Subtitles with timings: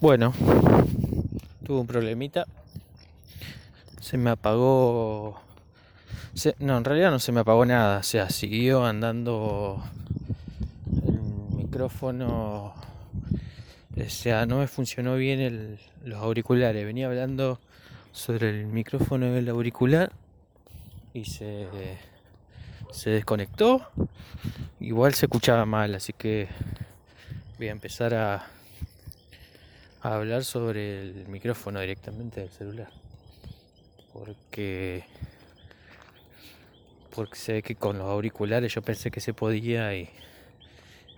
[0.00, 0.32] Bueno,
[1.62, 2.46] tuve un problemita.
[4.00, 5.42] Se me apagó.
[6.58, 7.98] no, en realidad no se me apagó nada.
[7.98, 9.84] O sea, siguió andando
[11.06, 11.20] el
[11.54, 12.72] micrófono.
[13.94, 16.82] O sea, no me funcionó bien los auriculares.
[16.86, 17.60] Venía hablando
[18.10, 20.12] sobre el micrófono del auricular
[21.12, 21.68] y se,
[22.90, 23.86] se desconectó.
[24.80, 26.48] Igual se escuchaba mal, así que
[27.58, 28.46] voy a empezar a
[30.02, 32.90] a hablar sobre el micrófono directamente del celular.
[34.12, 35.04] Porque
[37.14, 40.08] porque sé que con los auriculares yo pensé que se podía y,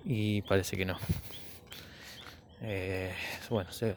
[0.04, 0.98] y parece que no.
[2.62, 3.12] Eh,
[3.50, 3.95] bueno, se,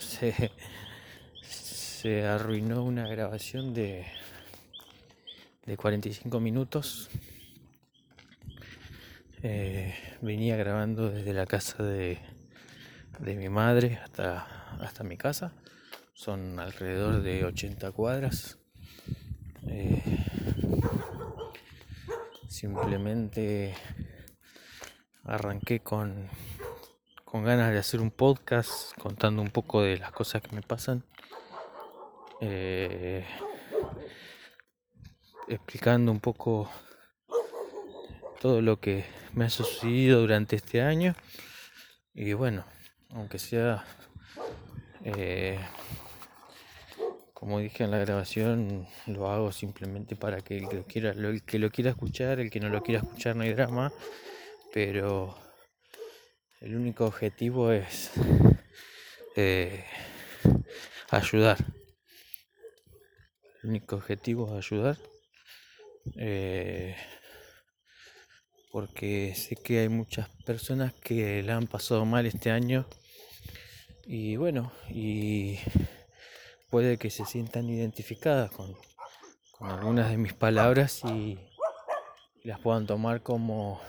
[1.42, 4.06] se, arruinó una grabación de,
[5.66, 7.10] de 45 minutos.
[9.44, 12.18] Eh, venía grabando desde la casa de,
[13.20, 15.54] de mi madre hasta, hasta mi casa.
[16.14, 18.58] Son alrededor de 80 cuadras.
[19.68, 20.02] Eh,
[22.48, 23.76] simplemente
[25.24, 26.30] arranqué con,
[27.24, 31.04] con ganas de hacer un podcast contando un poco de las cosas que me pasan.
[32.42, 33.26] Eh,
[35.48, 36.70] explicando un poco
[38.40, 41.16] todo lo que me ha sucedido durante este año.
[42.14, 42.66] Y bueno,
[43.10, 43.84] aunque sea
[45.06, 45.60] eh,
[47.34, 50.68] como dije en la grabación lo hago simplemente para que el
[51.44, 53.94] que lo quiera escuchar el que no lo quiera escuchar no hay drama.
[54.74, 55.38] Pero
[56.60, 58.12] el único objetivo es
[59.36, 59.86] eh,
[61.12, 61.58] ayudar.
[63.62, 64.98] El único objetivo es ayudar
[66.18, 66.96] eh,
[68.72, 72.88] porque sé que hay muchas personas que la han pasado mal este año
[74.06, 75.58] y bueno, y
[76.70, 78.76] puede que se sientan identificadas con,
[79.60, 81.40] algunas de mis palabras y,
[82.44, 83.82] las puedan tomar como,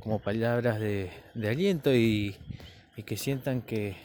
[0.00, 2.36] como palabras de, aliento y,
[3.04, 3.96] que sientan que,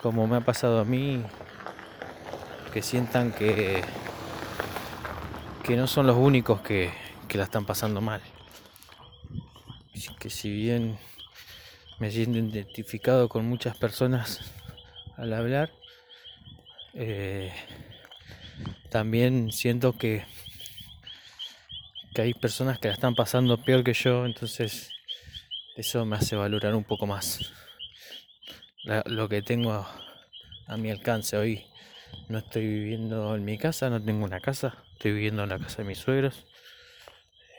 [0.00, 1.22] como me ha pasado a mí,
[2.72, 3.82] que sientan que,
[5.64, 6.90] que no son los únicos que,
[7.28, 8.22] que la están pasando mal.
[10.18, 10.98] Que si bien
[12.00, 14.40] me siento identificado con muchas personas
[15.16, 15.70] al hablar,
[16.94, 17.52] eh,
[18.88, 20.24] también siento que,
[22.14, 24.90] que hay personas que la están pasando peor que yo, entonces
[25.76, 27.52] eso me hace valorar un poco más
[29.06, 29.72] lo que tengo
[30.66, 31.66] a, mi alcance hoy.
[32.28, 35.78] No estoy viviendo en mi casa, no tengo una casa, estoy viviendo en la casa
[35.78, 36.46] de mis suegros.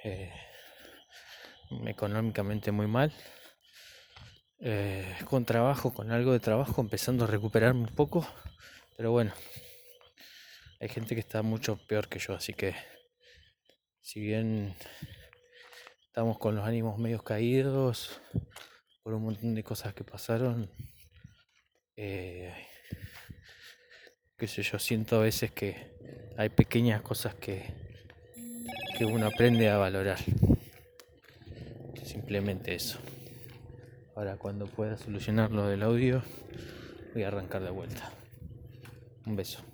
[0.04, 0.32] Eh,
[1.86, 3.14] económicamente muy mal.
[4.64, 8.28] Eh, con trabajo, con algo de trabajo, empezando a recuperarme un poco.
[8.96, 9.34] Pero bueno,
[10.80, 12.76] hay gente que está mucho peor que yo, así que
[14.02, 14.76] si bien
[16.06, 18.22] estamos con los ánimos medios caídos
[19.02, 20.72] por un montón de cosas que pasaron,
[21.96, 22.54] eh,
[24.38, 25.98] qué sé yo, siento a veces que
[26.38, 27.64] hay pequeñas cosas que,
[28.96, 30.20] que uno aprende a valorar.
[32.04, 33.00] Simplemente eso.
[34.16, 36.22] Ahora cuando pueda solucionar lo del audio,
[37.14, 38.10] voy a arrancar de vuelta.
[39.26, 39.71] Un beso.